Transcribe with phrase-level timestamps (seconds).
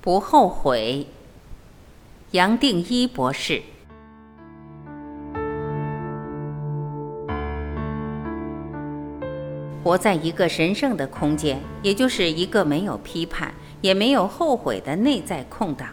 [0.00, 1.06] 不后悔。
[2.32, 3.62] 杨定一博士。
[9.82, 15.88] 活在一个神圣的空间，也就是一个没有批判也没有后悔的内在空档。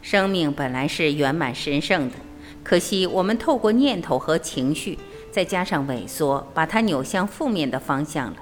[0.00, 2.16] 生命本来是圆满神圣的，
[2.64, 4.98] 可惜我们透过念头和情绪，
[5.30, 8.36] 再加上萎缩，把它扭向负面的方向了。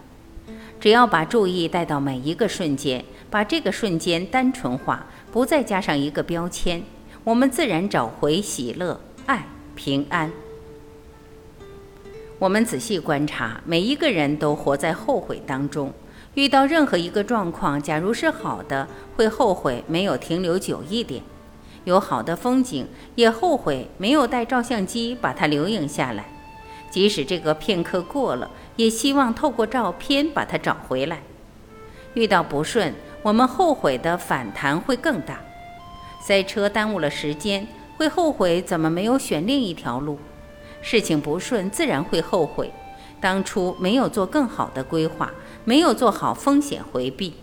[0.80, 6.82] 只要把注意带到每一个瞬间，把这个瞬间单纯化，不再加上一个标签，
[7.22, 10.32] 我们自然找回喜乐、爱、平安。
[12.38, 15.92] 我们仔细观察，每一个人都活在后悔当中。
[16.32, 21.20] 遇到任何一个状况，假如是好的，会后悔没有停留久一点；
[21.84, 22.86] 有好的风景，
[23.16, 26.32] 也后悔没有带照相机把它留影下来。
[26.88, 28.50] 即使这个片刻过了，
[28.80, 31.20] 也希望透过照片把它找回来。
[32.14, 35.38] 遇到不顺，我们后悔的反弹会更大。
[36.18, 40.18] 塞车耽误了时间，会后悔怎么没有选另一条路。
[40.80, 42.72] 事情不顺，自然会后悔，
[43.20, 45.30] 当初没有做更好的规划，
[45.66, 47.34] 没有做好风险回避。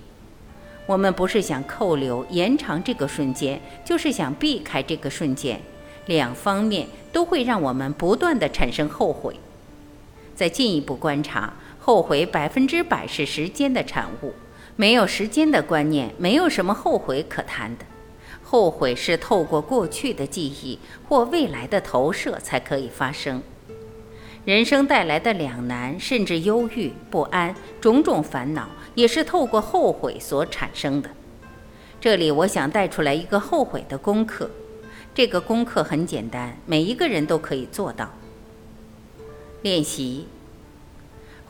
[0.87, 5.61] 我们不是想扣留、延长这个瞬间，就是想避开这个瞬间。
[6.07, 9.35] 两方面都会让我们不断的产生后悔。
[10.37, 14.31] 再进一步观察，后悔百分之百是时间的产物，
[14.75, 17.85] 没有时间的观念，没有什么后悔可谈的。
[18.43, 20.77] 后悔是透过过去的记忆
[21.09, 23.41] 或未来的投射才可以发生。
[24.45, 31.09] 人生带来的两难，甚至忧郁不安，种种烦恼，也是透过后悔所产生的。
[31.99, 34.51] 这里我想带出来一个后悔的功课。
[35.15, 38.07] 这个功课很简单，每一个人都可以做到。
[39.67, 40.27] 练习。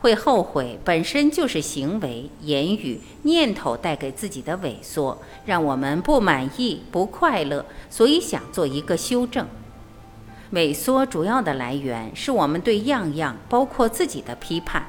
[0.00, 9.46] 会后悔本身就是行为、言语、念头带给自己的萎缩，让我们不满意、不快乐，所以想做一个修正。
[10.52, 14.86] 萎缩主要的来源是我们对样样，包括自己的批判，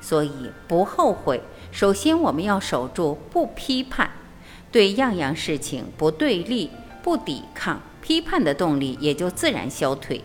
[0.00, 0.30] 所以
[0.68, 1.42] 不后悔。
[1.72, 4.10] 首先，我们要守住不批判，
[4.70, 6.70] 对样样事情不对立、
[7.02, 10.22] 不抵抗，批判的动力也就自然消退。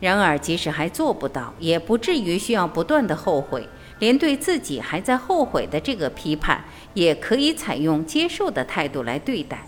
[0.00, 3.68] 然而，即使还做不到，也不至于需要不断的后悔。
[3.98, 6.62] 连对自己还在后悔的这个批判，
[6.92, 9.66] 也可以采用接受的态度来对待。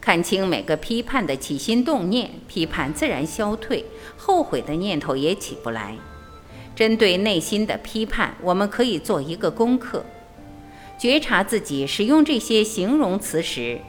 [0.00, 3.84] 看清每个批判的起心动念，批判自然消退，
[4.16, 5.96] 后悔的念头也起不来。
[6.76, 10.04] 针对内心的批判，我们可以做一个功课：
[10.96, 13.80] 觉察自己使用这些形容词时，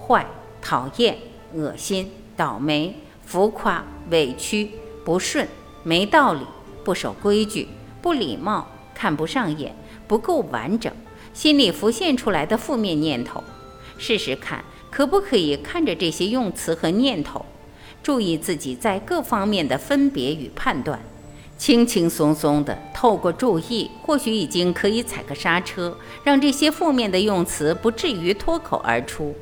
[0.00, 0.26] 坏、
[0.62, 1.18] 讨厌、
[1.52, 2.96] 恶心、倒霉、
[3.26, 4.70] 浮夸、委屈。
[5.04, 5.46] 不顺、
[5.82, 6.40] 没道理、
[6.84, 7.68] 不守规矩、
[8.00, 9.74] 不礼貌、看不上眼、
[10.06, 10.92] 不够完整，
[11.32, 13.42] 心里浮现出来的负面念头，
[13.98, 17.44] 试试看可不可以看着这些用词和念头，
[18.02, 21.00] 注意自己在各方面的分别与判断，
[21.56, 29.34] 轻轻松松的透过注意，或许已经可以踩个刹车，让这些负面的用词不至于脱口而出。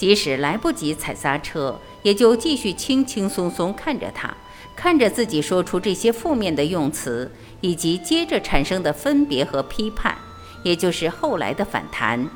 [0.00, 4.34] 即使来不及踩刹车，也就继续轻轻松松看着他。
[4.74, 7.30] 看着自己说出这些负面的用词，
[7.60, 10.16] 以及接着产生的分别和批判，
[10.62, 12.26] 也就是后来的反弹。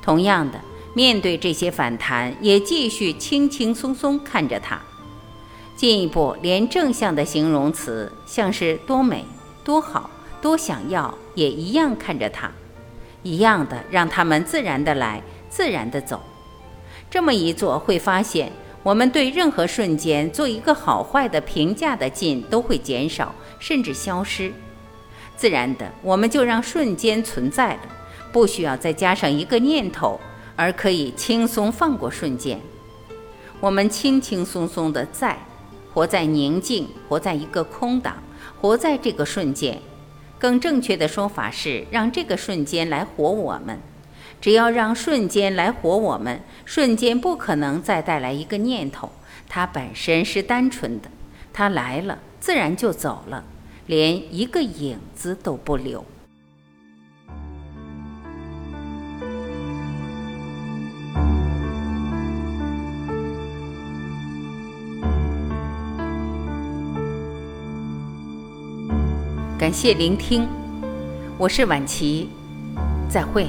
[0.00, 0.58] 同样的，
[0.94, 4.80] 面对这些反弹，也继续轻轻松松看着他。
[5.76, 9.26] 进一步，连正向的形容词，像是多美、
[9.62, 10.08] 多好、
[10.40, 12.50] 多想要，也一样看着他，
[13.22, 16.22] 一样的让他们自然的来，自然的走。
[17.12, 18.50] 这么一做，会发现。
[18.82, 24.50] 我们对任何瞬间做一个好坏的评价的劲都会减少，甚至消失。
[25.36, 27.80] 自然的，我们就让瞬间存在了，
[28.32, 30.18] 不需要再加上一个念头，
[30.56, 32.58] 而可以轻松放过瞬间。
[33.60, 35.38] 我们轻轻松松的在，
[35.92, 38.22] 活在宁静，活在一个空档，
[38.58, 39.78] 活在这个瞬间。
[40.38, 43.78] 更正确的说法是，让这个瞬间来活我们。
[44.42, 49.08] 只要让瞬间来活我们，瞬间不可能再带来一个念头，
[49.48, 51.08] 它本身是单纯的，
[51.52, 53.44] 它来了自然就走了，
[53.86, 56.04] 连一个影子都不留。
[69.56, 70.48] 感谢聆听，
[71.38, 72.28] 我是晚琪，
[73.08, 73.46] 再会。